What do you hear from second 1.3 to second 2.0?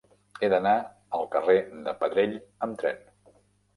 carrer de